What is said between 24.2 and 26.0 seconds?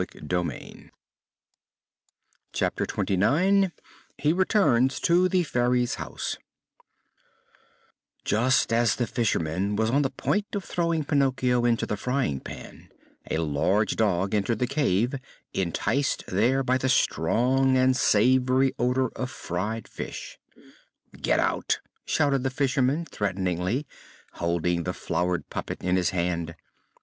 holding the floured puppet in